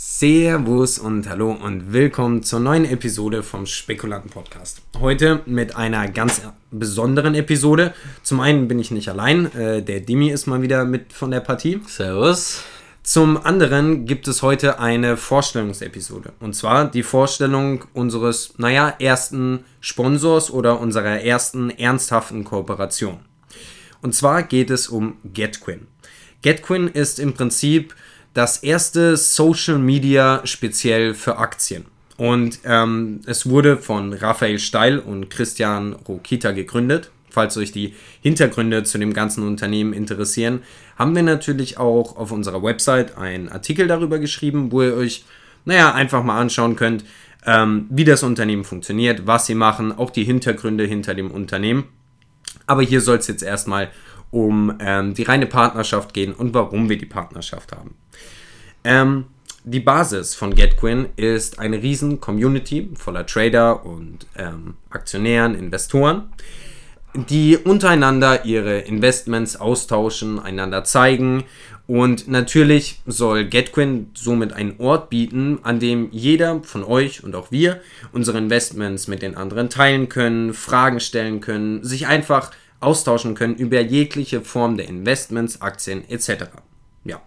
[0.00, 4.80] Servus und hallo und willkommen zur neuen Episode vom Spekulanten Podcast.
[5.00, 6.40] Heute mit einer ganz
[6.70, 7.92] besonderen Episode.
[8.22, 11.40] Zum einen bin ich nicht allein, äh, der Dimi ist mal wieder mit von der
[11.40, 11.80] Partie.
[11.88, 12.62] Servus.
[13.02, 16.32] Zum anderen gibt es heute eine Vorstellungsepisode.
[16.38, 23.18] Und zwar die Vorstellung unseres, naja, ersten Sponsors oder unserer ersten ernsthaften Kooperation.
[24.00, 25.88] Und zwar geht es um GetQuinn.
[26.42, 27.96] GetQuinn ist im Prinzip
[28.38, 31.86] das erste Social Media speziell für Aktien.
[32.16, 37.10] Und ähm, es wurde von Raphael Steil und Christian Rokita gegründet.
[37.30, 40.60] Falls euch die Hintergründe zu dem ganzen Unternehmen interessieren,
[40.96, 45.24] haben wir natürlich auch auf unserer Website einen Artikel darüber geschrieben, wo ihr euch,
[45.64, 47.04] naja, einfach mal anschauen könnt,
[47.44, 51.88] ähm, wie das Unternehmen funktioniert, was sie machen, auch die Hintergründe hinter dem Unternehmen.
[52.68, 53.90] Aber hier soll es jetzt erstmal
[54.30, 57.94] um ähm, die reine Partnerschaft gehen und warum wir die Partnerschaft haben.
[58.84, 59.24] Ähm,
[59.64, 66.32] die Basis von GetQuinn ist eine riesen Community voller Trader und ähm, Aktionären, Investoren,
[67.14, 71.44] die untereinander ihre Investments austauschen, einander zeigen
[71.88, 77.50] und natürlich soll GetQuinn somit einen Ort bieten, an dem jeder von euch und auch
[77.50, 77.80] wir
[78.12, 83.80] unsere Investments mit den anderen teilen können, Fragen stellen können, sich einfach austauschen können über
[83.80, 86.44] jegliche Form der Investments, Aktien etc.
[87.04, 87.20] Ja.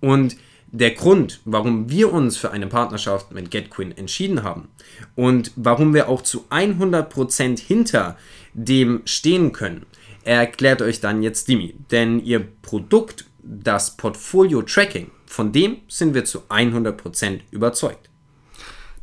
[0.00, 0.36] Und
[0.74, 4.68] der Grund, warum wir uns für eine Partnerschaft mit GetQuinn entschieden haben
[5.14, 8.16] und warum wir auch zu 100% hinter
[8.54, 9.84] dem stehen können,
[10.24, 11.74] erklärt euch dann jetzt Dimi.
[11.90, 18.08] Denn ihr Produkt, das Portfolio Tracking, von dem sind wir zu 100% überzeugt.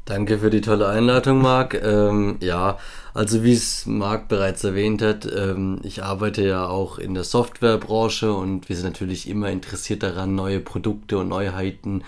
[0.09, 1.75] Danke für die tolle Einleitung, Marc.
[1.83, 2.79] Ähm, ja,
[3.13, 8.33] also wie es Marc bereits erwähnt hat, ähm, ich arbeite ja auch in der Softwarebranche
[8.33, 12.03] und wir sind natürlich immer interessiert daran, neue Produkte und Neuheiten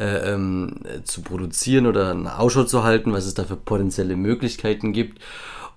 [0.00, 4.92] äh, ähm, zu produzieren oder eine Ausschau zu halten, was es da für potenzielle Möglichkeiten
[4.92, 5.22] gibt.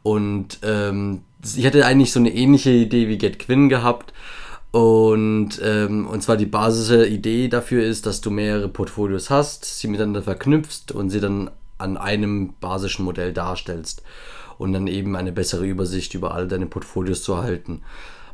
[0.02, 4.13] Und ähm, ich hatte eigentlich so eine ähnliche Idee wie GetQuinn gehabt.
[4.72, 9.88] Und, ähm, und zwar die basische Idee dafür ist, dass du mehrere Portfolios hast, sie
[9.88, 14.04] miteinander verknüpfst und sie dann an einem basischen Modell darstellst
[14.58, 17.82] und dann eben eine bessere Übersicht über all deine Portfolios zu erhalten.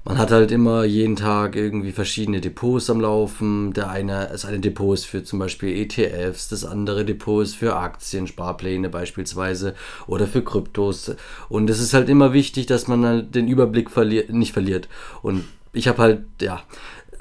[0.06, 3.72] Man hat halt immer jeden Tag irgendwie verschiedene Depots am Laufen.
[3.72, 7.78] Der eine, das eine Depot ist für zum Beispiel ETFs, das andere Depot ist für
[7.78, 9.76] Aktien, Sparpläne beispielsweise
[10.06, 11.16] oder für Kryptos.
[11.48, 14.90] Und es ist halt immer wichtig, dass man halt den Überblick verliert, nicht verliert.
[15.22, 16.62] Und ich habe halt, ja,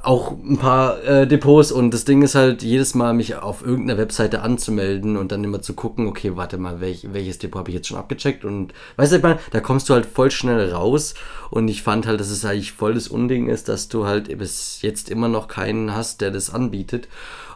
[0.02, 3.98] auch ein paar äh, Depots und das Ding ist halt jedes Mal mich auf irgendeiner
[3.98, 7.76] Webseite anzumelden und dann immer zu gucken, okay, warte mal, welch, welches Depot habe ich
[7.76, 8.44] jetzt schon abgecheckt?
[8.44, 11.14] Und weißt du, ich meine, da kommst du halt voll schnell raus.
[11.50, 14.82] Und ich fand halt, dass es eigentlich voll das Unding ist, dass du halt bis
[14.82, 17.08] jetzt immer noch keinen hast, der das anbietet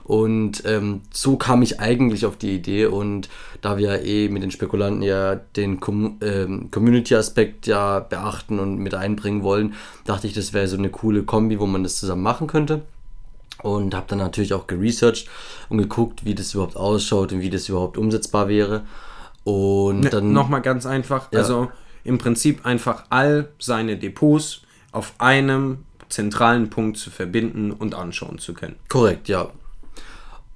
[0.06, 3.28] und ähm, so kam ich eigentlich auf die Idee und
[3.60, 8.94] da wir eh mit den Spekulanten ja den Com ähm, Community-Aspekt ja beachten und mit
[8.94, 9.74] einbringen wollen,
[10.04, 12.82] dachte ich, das wäre so eine coole Kombi, wo man das zusammen machen könnte.
[13.62, 15.28] Und habe dann natürlich auch geresearched
[15.70, 18.82] und geguckt, wie das überhaupt ausschaut und wie das überhaupt umsetzbar wäre.
[19.42, 20.32] Und ne, dann.
[20.32, 21.40] Nochmal ganz einfach, ja.
[21.40, 21.68] also
[22.04, 24.60] im Prinzip einfach all seine Depots
[24.92, 25.78] auf einem
[26.08, 28.76] zentralen Punkt zu verbinden und anschauen zu können.
[28.88, 29.48] Korrekt, ja.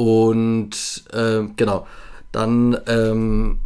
[0.00, 1.86] Und äh, genau,
[2.32, 3.58] dann ähm,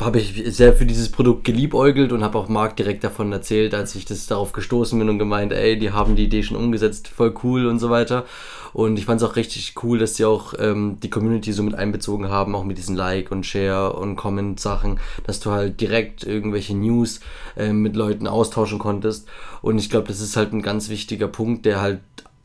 [0.00, 3.94] habe ich sehr für dieses Produkt geliebäugelt und habe auch Marc direkt davon erzählt, als
[3.94, 7.34] ich das darauf gestoßen bin und gemeint, ey, die haben die Idee schon umgesetzt, voll
[7.44, 8.24] cool und so weiter.
[8.72, 11.74] Und ich fand es auch richtig cool, dass sie auch ähm, die Community so mit
[11.74, 16.24] einbezogen haben, auch mit diesen Like und Share und Comment Sachen, dass du halt direkt
[16.24, 17.20] irgendwelche News
[17.54, 19.28] äh, mit Leuten austauschen konntest.
[19.60, 22.00] Und ich glaube, das ist halt ein ganz wichtiger Punkt, der halt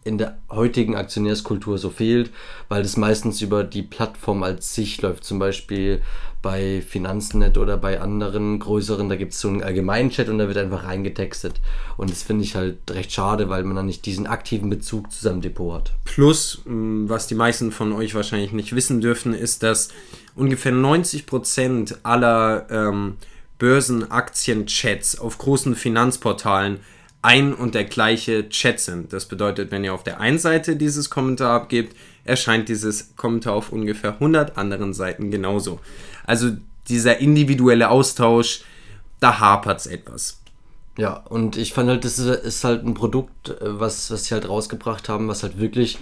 [0.07, 2.31] in der heutigen Aktionärskultur so fehlt,
[2.69, 5.25] weil das meistens über die Plattform als sich läuft.
[5.25, 6.01] Zum Beispiel
[6.41, 10.57] bei Finanznet oder bei anderen größeren, da gibt es so einen Allgemeinchat und da wird
[10.57, 11.59] einfach reingetextet.
[11.97, 15.21] Und das finde ich halt recht schade, weil man dann nicht diesen aktiven Bezug zu
[15.21, 15.93] seinem Depot hat.
[16.05, 19.89] Plus, was die meisten von euch wahrscheinlich nicht wissen dürfen, ist, dass
[20.35, 23.17] ungefähr 90% aller ähm,
[23.59, 26.79] Börsenaktien-Chats auf großen Finanzportalen
[27.27, 29.11] ein und der gleiche Chat sind.
[29.11, 31.93] Das bedeutet, wenn ihr auf der einen Seite dieses Kommentar abgebt,
[32.23, 35.81] erscheint dieses Kommentar auf ungefähr 100 anderen Seiten genauso.
[36.25, 36.51] Also
[36.87, 38.61] dieser individuelle Austausch,
[39.19, 40.39] da hapert es etwas.
[40.97, 44.47] Ja, und ich fand halt, das ist, halt ein Produkt, äh, was, was sie halt
[44.47, 45.99] rausgebracht haben, was halt wirklich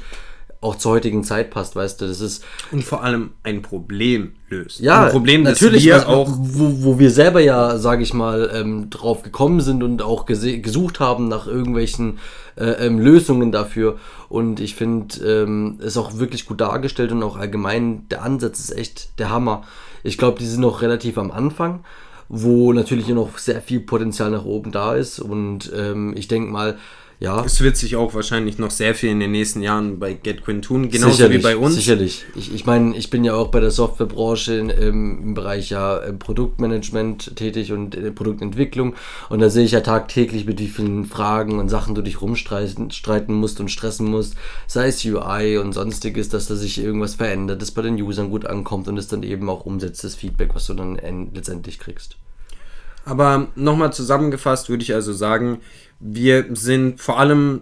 [0.66, 4.80] auch zur heutigen Zeit passt, weißt du, das ist und vor allem ein Problem löst.
[4.80, 8.50] ja ein Problem, das natürlich wir auch wo, wo wir selber ja, sage ich mal,
[8.54, 12.18] ähm, drauf gekommen sind und auch gesucht haben nach irgendwelchen
[12.58, 17.38] äh, ähm, Lösungen dafür und ich finde ähm, ist auch wirklich gut dargestellt und auch
[17.38, 19.64] allgemein der Ansatz ist echt der Hammer.
[20.04, 21.86] Ich glaube, die sind noch relativ am Anfang,
[22.28, 26.78] wo natürlich noch sehr viel Potenzial nach oben da ist und ähm, ich denke mal,
[27.20, 30.62] ja, es wird sich auch wahrscheinlich noch sehr viel in den nächsten Jahren bei GetQuinn
[30.62, 31.76] tun, genauso sicherlich, wie bei uns.
[31.76, 32.26] Sicherlich.
[32.36, 35.98] Ich, ich meine, ich bin ja auch bei der Softwarebranche in, ähm, im Bereich ja
[36.00, 38.96] äh, Produktmanagement tätig und äh, Produktentwicklung.
[39.30, 42.92] Und da sehe ich ja tagtäglich, mit wie vielen Fragen und Sachen du dich rumstreiten
[42.92, 44.36] streiten musst und stressen musst.
[44.68, 48.46] Sei es UI und sonstiges, dass da sich irgendwas verändert, das bei den Usern gut
[48.46, 52.18] ankommt und es dann eben auch umsetzt, das Feedback, was du dann en- letztendlich kriegst.
[53.06, 55.62] Aber nochmal zusammengefasst würde ich also sagen,
[56.00, 57.62] wir sind vor allem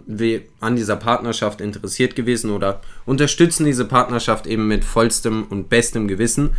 [0.60, 6.50] an dieser Partnerschaft interessiert gewesen oder unterstützen diese Partnerschaft eben mit vollstem und bestem Gewissen,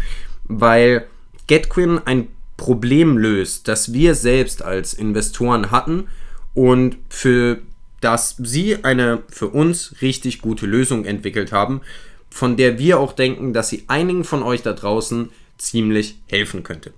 [0.45, 1.07] weil
[1.47, 2.27] GetQuinn ein
[2.57, 6.07] Problem löst, das wir selbst als Investoren hatten
[6.53, 7.59] und für
[7.99, 11.81] das sie eine für uns richtig gute Lösung entwickelt haben,
[12.29, 16.93] von der wir auch denken, dass sie einigen von euch da draußen ziemlich helfen könnte.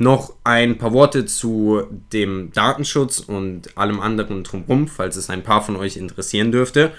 [0.00, 5.60] Noch ein paar Worte zu dem Datenschutz und allem anderen drumherum, falls es ein paar
[5.60, 6.92] von euch interessieren dürfte.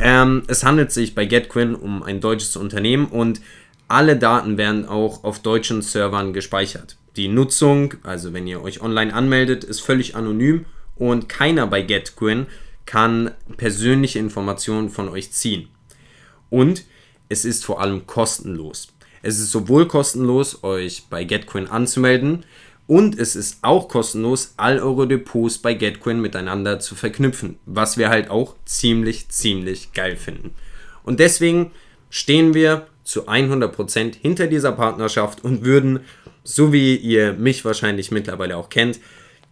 [0.00, 3.40] Ähm, es handelt sich bei GetQuinn um ein deutsches Unternehmen und
[3.86, 6.96] alle Daten werden auch auf deutschen Servern gespeichert.
[7.14, 10.64] Die Nutzung, also wenn ihr euch online anmeldet, ist völlig anonym
[10.96, 12.46] und keiner bei GetQuinn
[12.84, 15.68] kann persönliche Informationen von euch ziehen.
[16.50, 16.84] Und
[17.28, 18.88] es ist vor allem kostenlos.
[19.24, 22.44] Es ist sowohl kostenlos, euch bei GetQuinn anzumelden,
[22.86, 28.10] und es ist auch kostenlos, all eure Depots bei GetQuinn miteinander zu verknüpfen, was wir
[28.10, 30.50] halt auch ziemlich, ziemlich geil finden.
[31.04, 31.70] Und deswegen
[32.10, 36.00] stehen wir zu 100% hinter dieser Partnerschaft und würden,
[36.42, 39.00] so wie ihr mich wahrscheinlich mittlerweile auch kennt,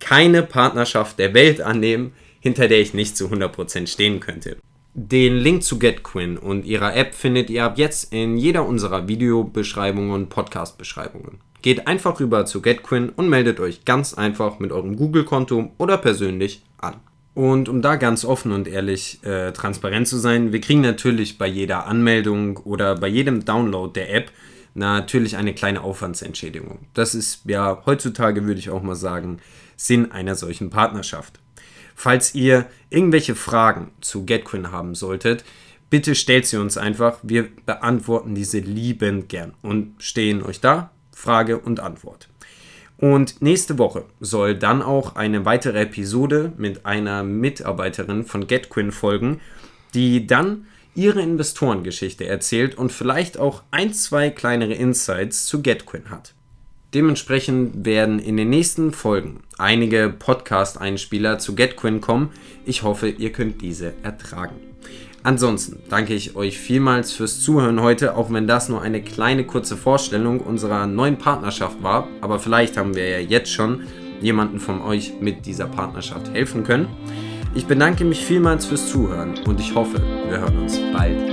[0.01, 4.59] keine Partnerschaft der Welt annehmen, hinter der ich nicht zu 100% stehen könnte.
[4.95, 10.11] Den Link zu GetQuinn und ihrer App findet ihr ab jetzt in jeder unserer Videobeschreibungen
[10.11, 11.39] und Podcast-Beschreibungen.
[11.63, 16.63] Geht einfach rüber zu GetQuinn und meldet euch ganz einfach mit eurem Google-Konto oder persönlich
[16.77, 16.97] an.
[17.33, 21.47] Und um da ganz offen und ehrlich äh, transparent zu sein, wir kriegen natürlich bei
[21.47, 24.31] jeder Anmeldung oder bei jedem Download der App
[24.75, 26.81] natürlich eine kleine Aufwandsentschädigung.
[26.93, 29.39] Das ist ja heutzutage, würde ich auch mal sagen,
[29.77, 31.39] Sinn einer solchen Partnerschaft.
[31.95, 35.45] Falls ihr irgendwelche Fragen zu GetQuinn haben solltet,
[35.91, 37.19] bitte stellt sie uns einfach.
[37.23, 42.29] Wir beantworten diese liebend gern und stehen euch da, Frage und Antwort.
[42.97, 49.41] Und nächste Woche soll dann auch eine weitere Episode mit einer Mitarbeiterin von GetQuinn folgen,
[49.93, 56.35] die dann ihre Investorengeschichte erzählt und vielleicht auch ein, zwei kleinere Insights zu GetQuinn hat.
[56.95, 62.31] Dementsprechend werden in den nächsten Folgen einige Podcast-Einspieler zu GetQuinn kommen.
[62.67, 64.57] Ich hoffe, ihr könnt diese ertragen.
[65.23, 69.77] Ansonsten danke ich euch vielmals fürs Zuhören heute, auch wenn das nur eine kleine kurze
[69.77, 72.09] Vorstellung unserer neuen Partnerschaft war.
[72.21, 73.85] Aber vielleicht haben wir ja jetzt schon
[74.21, 76.89] jemanden von euch mit dieser Partnerschaft helfen können.
[77.55, 81.32] Ich bedanke mich vielmals fürs Zuhören und ich hoffe, wir hören uns bald